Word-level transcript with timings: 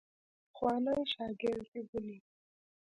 پخوانی 0.53 0.99
شاګرد 1.13 1.65
ونیوی. 1.73 2.17